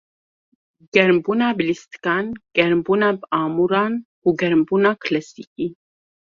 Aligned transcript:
Germbûna 0.93 1.47
bi 1.57 1.63
lîstikan, 1.69 2.25
germbûna 2.55 3.09
bi 3.19 3.25
amûran 3.41 3.93
û 4.25 4.27
germbûna 4.39 4.91
kilasîkî. 5.03 5.67